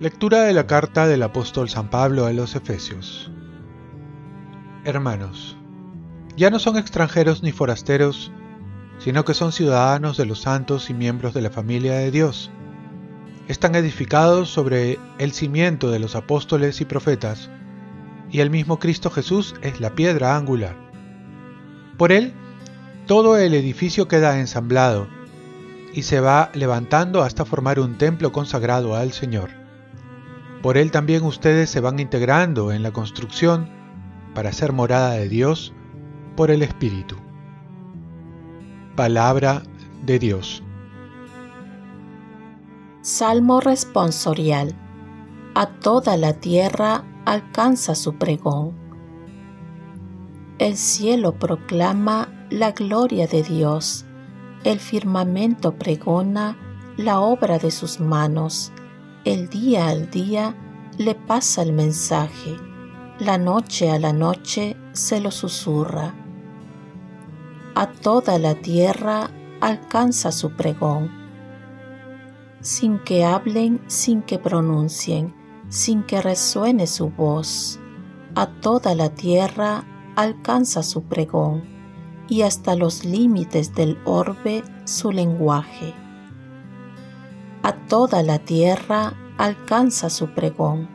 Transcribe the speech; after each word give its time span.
Lectura 0.00 0.42
de 0.42 0.52
la 0.52 0.66
carta 0.66 1.06
del 1.06 1.22
apóstol 1.22 1.70
San 1.70 1.88
Pablo 1.88 2.26
a 2.26 2.32
los 2.32 2.56
Efesios. 2.56 3.30
Hermanos, 4.84 5.56
ya 6.36 6.50
no 6.50 6.58
son 6.58 6.76
extranjeros 6.76 7.42
ni 7.42 7.52
forasteros, 7.52 8.30
sino 8.98 9.24
que 9.24 9.32
son 9.32 9.52
ciudadanos 9.52 10.18
de 10.18 10.26
los 10.26 10.40
santos 10.40 10.90
y 10.90 10.94
miembros 10.94 11.32
de 11.32 11.40
la 11.40 11.48
familia 11.48 11.94
de 11.94 12.10
Dios. 12.10 12.50
Están 13.48 13.76
edificados 13.76 14.50
sobre 14.50 14.98
el 15.18 15.32
cimiento 15.32 15.90
de 15.90 16.00
los 16.00 16.16
apóstoles 16.16 16.82
y 16.82 16.84
profetas, 16.84 17.48
y 18.34 18.40
el 18.40 18.50
mismo 18.50 18.80
Cristo 18.80 19.10
Jesús 19.10 19.54
es 19.62 19.80
la 19.80 19.94
piedra 19.94 20.36
angular. 20.36 20.74
Por 21.96 22.10
él, 22.10 22.32
todo 23.06 23.38
el 23.38 23.54
edificio 23.54 24.08
queda 24.08 24.40
ensamblado 24.40 25.06
y 25.92 26.02
se 26.02 26.18
va 26.18 26.50
levantando 26.52 27.22
hasta 27.22 27.44
formar 27.44 27.78
un 27.78 27.96
templo 27.96 28.32
consagrado 28.32 28.96
al 28.96 29.12
Señor. 29.12 29.50
Por 30.62 30.76
él 30.76 30.90
también 30.90 31.22
ustedes 31.22 31.70
se 31.70 31.78
van 31.78 32.00
integrando 32.00 32.72
en 32.72 32.82
la 32.82 32.90
construcción 32.90 33.70
para 34.34 34.52
ser 34.52 34.72
morada 34.72 35.12
de 35.12 35.28
Dios 35.28 35.72
por 36.34 36.50
el 36.50 36.62
Espíritu. 36.62 37.14
Palabra 38.96 39.62
de 40.04 40.18
Dios. 40.18 40.60
Salmo 43.00 43.60
responsorial. 43.60 44.74
A 45.54 45.66
toda 45.66 46.16
la 46.16 46.32
tierra 46.32 47.04
alcanza 47.24 47.94
su 47.94 48.14
pregón. 48.14 48.72
El 50.58 50.76
cielo 50.76 51.32
proclama 51.38 52.28
la 52.50 52.72
gloria 52.72 53.26
de 53.26 53.42
Dios, 53.42 54.04
el 54.64 54.78
firmamento 54.78 55.74
pregona 55.76 56.56
la 56.96 57.20
obra 57.20 57.58
de 57.58 57.70
sus 57.70 58.00
manos 58.00 58.72
el 59.24 59.48
día 59.48 59.88
al 59.88 60.10
día 60.10 60.54
le 60.98 61.14
pasa 61.14 61.62
el 61.62 61.72
mensaje, 61.72 62.58
la 63.18 63.38
noche 63.38 63.90
a 63.90 63.98
la 63.98 64.12
noche 64.12 64.76
se 64.92 65.18
lo 65.18 65.30
susurra. 65.30 66.14
A 67.74 67.86
toda 67.86 68.38
la 68.38 68.54
tierra 68.54 69.30
alcanza 69.62 70.30
su 70.30 70.50
pregón. 70.50 71.10
Sin 72.60 72.98
que 72.98 73.24
hablen, 73.24 73.80
sin 73.86 74.20
que 74.20 74.38
pronuncien, 74.38 75.34
sin 75.74 76.02
que 76.04 76.22
resuene 76.22 76.86
su 76.86 77.10
voz, 77.10 77.80
a 78.34 78.46
toda 78.46 78.94
la 78.94 79.10
tierra 79.10 79.84
alcanza 80.16 80.82
su 80.82 81.02
pregón 81.02 81.64
y 82.28 82.42
hasta 82.42 82.74
los 82.74 83.04
límites 83.04 83.74
del 83.74 83.98
orbe 84.04 84.62
su 84.84 85.12
lenguaje 85.12 85.94
a 87.64 87.72
toda 87.72 88.22
la 88.22 88.38
tierra 88.38 89.14
alcanza 89.38 90.10
su 90.10 90.34
pregón. 90.34 90.86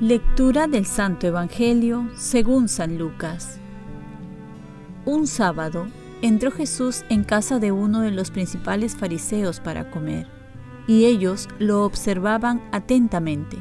Lectura 0.00 0.66
del 0.66 0.86
Santo 0.86 1.28
Evangelio 1.28 2.10
según 2.16 2.66
San 2.66 2.98
Lucas. 2.98 3.60
Un 5.04 5.28
sábado 5.28 5.86
entró 6.20 6.50
Jesús 6.50 7.04
en 7.10 7.22
casa 7.22 7.60
de 7.60 7.70
uno 7.70 8.00
de 8.00 8.10
los 8.10 8.32
principales 8.32 8.96
fariseos 8.96 9.60
para 9.60 9.88
comer, 9.92 10.26
y 10.86 11.04
ellos 11.04 11.48
lo 11.58 11.84
observaban 11.84 12.62
atentamente. 12.72 13.58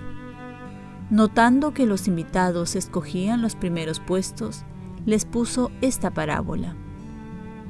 Notando 1.10 1.74
que 1.74 1.86
los 1.86 2.08
invitados 2.08 2.76
escogían 2.76 3.42
los 3.42 3.56
primeros 3.56 4.00
puestos, 4.00 4.64
les 5.06 5.26
puso 5.26 5.72
esta 5.82 6.12
parábola. 6.12 6.76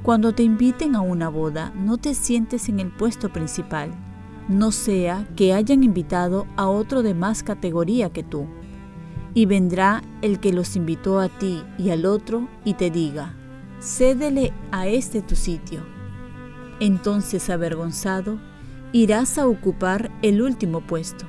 Cuando 0.03 0.33
te 0.33 0.44
inviten 0.44 0.95
a 0.95 1.02
una 1.02 1.29
boda, 1.29 1.72
no 1.75 1.97
te 1.97 2.13
sientes 2.13 2.69
en 2.69 2.79
el 2.79 2.91
puesto 2.91 3.29
principal, 3.29 3.91
no 4.47 4.72
sea 4.72 5.28
que 5.35 5.53
hayan 5.53 5.83
invitado 5.83 6.47
a 6.56 6.68
otro 6.68 7.03
de 7.03 7.13
más 7.13 7.44
categoría 7.44 8.12
que 8.12 8.23
tú. 8.23 8.47
Y 9.33 9.45
vendrá 9.45 10.01
el 10.22 10.39
que 10.39 10.51
los 10.51 10.75
invitó 10.75 11.19
a 11.19 11.29
ti 11.29 11.63
y 11.78 11.91
al 11.91 12.06
otro 12.06 12.50
y 12.66 12.73
te 12.73 12.91
diga, 12.91 13.33
cédele 13.79 14.53
a 14.72 14.88
este 14.88 15.22
tu 15.22 15.35
sitio. 15.35 15.81
Entonces, 16.79 17.50
avergonzado, 17.50 18.39
irás 18.94 19.38
a 19.38 19.47
ocupar 19.47 20.12
el 20.22 20.41
último 20.41 20.81
puesto. 20.81 21.25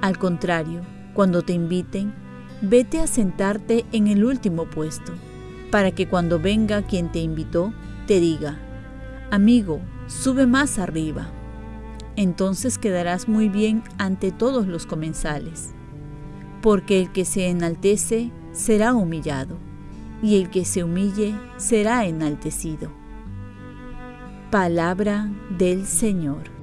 Al 0.00 0.18
contrario, 0.18 0.82
cuando 1.14 1.42
te 1.42 1.52
inviten, 1.52 2.14
vete 2.62 3.00
a 3.00 3.06
sentarte 3.06 3.84
en 3.92 4.06
el 4.06 4.24
último 4.24 4.66
puesto 4.66 5.12
para 5.70 5.90
que 5.90 6.08
cuando 6.08 6.38
venga 6.38 6.82
quien 6.82 7.10
te 7.10 7.20
invitó, 7.20 7.72
te 8.06 8.20
diga, 8.20 8.58
amigo, 9.30 9.80
sube 10.06 10.46
más 10.46 10.78
arriba. 10.78 11.30
Entonces 12.16 12.78
quedarás 12.78 13.28
muy 13.28 13.48
bien 13.48 13.82
ante 13.98 14.32
todos 14.32 14.66
los 14.66 14.86
comensales, 14.86 15.74
porque 16.62 17.00
el 17.02 17.12
que 17.12 17.24
se 17.24 17.48
enaltece 17.48 18.32
será 18.52 18.94
humillado, 18.94 19.58
y 20.22 20.40
el 20.40 20.50
que 20.50 20.64
se 20.64 20.82
humille 20.82 21.34
será 21.58 22.06
enaltecido. 22.06 22.90
Palabra 24.50 25.30
del 25.50 25.86
Señor. 25.86 26.57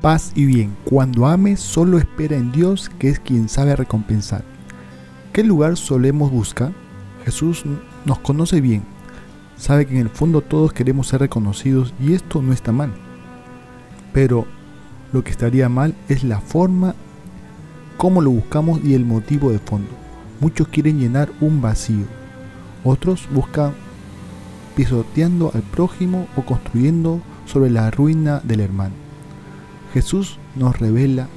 Paz 0.00 0.32
y 0.34 0.46
bien, 0.46 0.74
cuando 0.84 1.26
ames 1.26 1.60
solo 1.60 1.98
espera 1.98 2.34
en 2.34 2.52
Dios 2.52 2.90
que 2.98 3.10
es 3.10 3.20
quien 3.20 3.50
sabe 3.50 3.76
recompensar. 3.76 4.42
¿Qué 5.30 5.44
lugar 5.44 5.76
solemos 5.76 6.30
buscar? 6.30 6.72
Jesús 7.26 7.64
nos 8.06 8.18
conoce 8.20 8.62
bien, 8.62 8.82
sabe 9.58 9.84
que 9.84 9.92
en 9.92 10.00
el 10.00 10.08
fondo 10.08 10.40
todos 10.40 10.72
queremos 10.72 11.08
ser 11.08 11.20
reconocidos 11.20 11.92
y 12.00 12.14
esto 12.14 12.40
no 12.40 12.54
está 12.54 12.72
mal. 12.72 12.90
Pero 14.14 14.46
lo 15.12 15.22
que 15.22 15.32
estaría 15.32 15.68
mal 15.68 15.94
es 16.08 16.24
la 16.24 16.40
forma, 16.40 16.94
cómo 17.98 18.22
lo 18.22 18.30
buscamos 18.30 18.80
y 18.82 18.94
el 18.94 19.04
motivo 19.04 19.50
de 19.50 19.58
fondo. 19.58 19.90
Muchos 20.40 20.68
quieren 20.68 20.98
llenar 20.98 21.30
un 21.42 21.60
vacío, 21.60 22.06
otros 22.84 23.28
buscan 23.30 23.74
pisoteando 24.76 25.50
al 25.52 25.60
prójimo 25.60 26.26
o 26.36 26.42
construyendo 26.46 27.20
sobre 27.44 27.68
la 27.68 27.90
ruina 27.90 28.40
del 28.42 28.60
hermano. 28.60 29.09
Jesús 29.92 30.38
nos 30.56 30.78
revela 30.78 31.28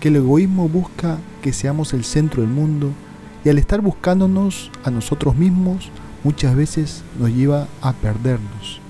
que 0.00 0.08
el 0.08 0.16
egoísmo 0.16 0.68
busca 0.68 1.18
que 1.42 1.52
seamos 1.52 1.92
el 1.92 2.04
centro 2.04 2.42
del 2.42 2.50
mundo 2.50 2.90
y 3.44 3.50
al 3.50 3.58
estar 3.58 3.80
buscándonos 3.80 4.70
a 4.84 4.90
nosotros 4.90 5.36
mismos, 5.36 5.90
muchas 6.22 6.56
veces 6.56 7.02
nos 7.18 7.30
lleva 7.30 7.68
a 7.82 7.92
perdernos, 7.92 8.80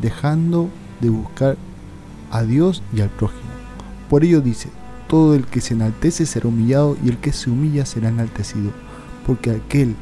dejando 0.00 0.70
de 1.00 1.10
buscar 1.10 1.58
a 2.30 2.42
Dios 2.42 2.82
y 2.94 3.02
al 3.02 3.10
prójimo. 3.10 3.50
Por 4.08 4.24
ello 4.24 4.40
dice, 4.40 4.70
todo 5.06 5.34
el 5.34 5.46
que 5.46 5.60
se 5.60 5.74
enaltece 5.74 6.24
será 6.24 6.48
humillado 6.48 6.96
y 7.04 7.10
el 7.10 7.18
que 7.18 7.32
se 7.32 7.50
humilla 7.50 7.84
será 7.84 8.08
enaltecido, 8.08 8.70
porque 9.26 9.50
aquel 9.50 9.94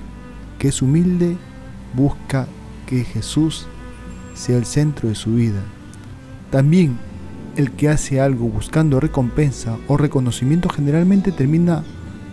que 0.59 0.69
es 0.69 0.81
humilde 0.81 1.37
busca 1.94 2.47
que 2.87 3.05
Jesús 3.05 3.66
sea 4.34 4.56
el 4.56 4.65
centro 4.66 5.09
de 5.09 5.15
su 5.15 5.34
vida. 5.34 5.62
También 6.50 6.99
el 7.59 7.73
que 7.73 7.89
hace 7.89 8.21
algo 8.21 8.47
buscando 8.49 9.01
recompensa 9.01 9.77
o 9.89 9.97
reconocimiento 9.97 10.69
generalmente 10.69 11.33
termina 11.33 11.83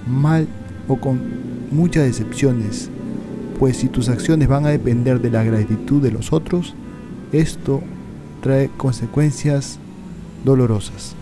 mal 0.05 0.47
o 0.87 0.97
con 0.97 1.19
muchas 1.71 2.03
decepciones, 2.03 2.91
pues 3.57 3.77
si 3.77 3.87
tus 3.87 4.07
acciones 4.07 4.47
van 4.47 4.67
a 4.67 4.69
depender 4.69 5.19
de 5.19 5.31
la 5.31 5.43
gratitud 5.43 5.99
de 5.99 6.11
los 6.11 6.31
otros, 6.31 6.75
esto 7.31 7.81
trae 8.41 8.69
consecuencias 8.77 9.79
dolorosas. 10.43 11.15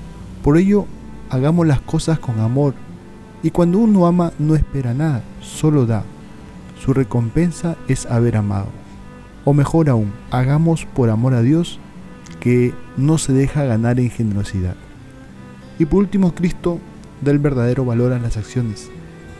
Por 0.43 0.57
ello, 0.57 0.85
hagamos 1.29 1.65
las 1.65 1.79
cosas 1.79 2.19
con 2.19 2.41
amor 2.41 2.73
y 3.41 3.51
cuando 3.51 3.77
uno 3.77 4.05
ama 4.05 4.33
no 4.37 4.55
espera 4.55 4.93
nada, 4.93 5.23
solo 5.39 5.85
da. 5.85 6.03
Su 6.83 6.93
recompensa 6.93 7.77
es 7.87 8.05
haber 8.07 8.35
amado. 8.35 8.67
O 9.45 9.53
mejor 9.53 9.89
aún, 9.89 10.11
hagamos 10.29 10.85
por 10.93 11.09
amor 11.09 11.35
a 11.35 11.41
Dios 11.41 11.79
que 12.43 12.73
no 12.97 13.17
se 13.17 13.31
deja 13.31 13.63
ganar 13.63 14.01
en 14.01 14.09
generosidad. 14.09 14.75
Y 15.79 15.85
por 15.85 15.99
último, 15.99 16.35
Cristo 16.35 16.77
da 17.21 17.31
el 17.31 17.39
verdadero 17.39 17.85
valor 17.85 18.11
a 18.11 18.19
las 18.19 18.35
acciones. 18.35 18.89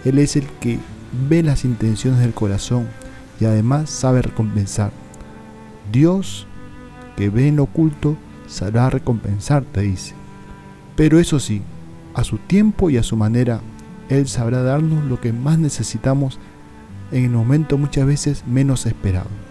Él 0.05 0.19
es 0.19 0.37
el 0.37 0.47
que 0.61 0.79
ve 1.27 1.43
las 1.43 1.65
intenciones 1.65 2.21
del 2.21 2.33
corazón 2.33 2.87
y 3.41 3.45
además 3.45 3.89
sabe 3.89 4.21
recompensar. 4.21 4.93
Dios, 5.91 6.47
que 7.17 7.29
ve 7.29 7.49
en 7.49 7.57
lo 7.57 7.63
oculto, 7.63 8.15
sabrá 8.47 8.89
recompensar, 8.89 9.65
te 9.65 9.81
dice. 9.81 10.13
Pero 10.95 11.19
eso 11.19 11.41
sí, 11.41 11.61
a 12.13 12.23
su 12.23 12.37
tiempo 12.37 12.89
y 12.89 12.95
a 12.95 13.03
su 13.03 13.17
manera, 13.17 13.59
Él 14.07 14.29
sabrá 14.29 14.63
darnos 14.63 15.03
lo 15.03 15.19
que 15.19 15.33
más 15.33 15.59
necesitamos 15.59 16.39
en 17.11 17.25
el 17.25 17.31
momento 17.31 17.77
muchas 17.77 18.05
veces 18.05 18.45
menos 18.47 18.85
esperado. 18.85 19.42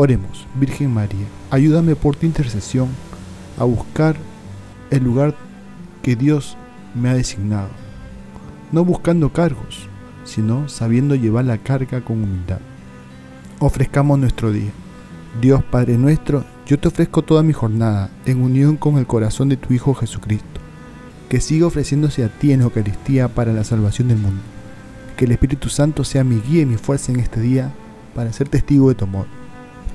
Oremos, 0.00 0.46
Virgen 0.54 0.94
María, 0.94 1.26
ayúdame 1.50 1.96
por 1.96 2.14
tu 2.14 2.24
intercesión 2.24 2.86
a 3.58 3.64
buscar 3.64 4.14
el 4.92 5.02
lugar 5.02 5.34
que 6.02 6.14
Dios 6.14 6.56
me 6.94 7.08
ha 7.08 7.14
designado, 7.14 7.70
no 8.70 8.84
buscando 8.84 9.32
cargos, 9.32 9.88
sino 10.22 10.68
sabiendo 10.68 11.16
llevar 11.16 11.46
la 11.46 11.58
carga 11.58 12.00
con 12.00 12.22
humildad. 12.22 12.60
Ofrezcamos 13.58 14.20
nuestro 14.20 14.52
día. 14.52 14.70
Dios 15.40 15.64
Padre 15.64 15.98
nuestro, 15.98 16.44
yo 16.64 16.78
te 16.78 16.86
ofrezco 16.86 17.22
toda 17.22 17.42
mi 17.42 17.52
jornada 17.52 18.08
en 18.24 18.40
unión 18.40 18.76
con 18.76 18.98
el 18.98 19.06
corazón 19.08 19.48
de 19.48 19.56
tu 19.56 19.74
Hijo 19.74 19.94
Jesucristo, 19.94 20.60
que 21.28 21.40
siga 21.40 21.66
ofreciéndose 21.66 22.22
a 22.22 22.28
ti 22.28 22.52
en 22.52 22.62
Eucaristía 22.62 23.26
para 23.26 23.52
la 23.52 23.64
salvación 23.64 24.06
del 24.06 24.18
mundo. 24.18 24.42
Que 25.16 25.24
el 25.24 25.32
Espíritu 25.32 25.68
Santo 25.68 26.04
sea 26.04 26.22
mi 26.22 26.36
guía 26.40 26.62
y 26.62 26.66
mi 26.66 26.76
fuerza 26.76 27.10
en 27.10 27.18
este 27.18 27.40
día 27.40 27.74
para 28.14 28.32
ser 28.32 28.48
testigo 28.48 28.90
de 28.90 28.94
tu 28.94 29.04
amor. 29.04 29.37